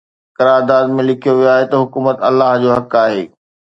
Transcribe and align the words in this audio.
قرارداد 0.37 0.85
۾ 0.99 1.01
لکيو 1.09 1.33
ويو 1.39 1.51
آهي 1.55 1.65
ته 1.71 1.75
حڪومت 1.83 2.17
الله 2.29 2.51
جو 2.61 2.69
حق 2.77 2.91
آهي. 3.05 3.23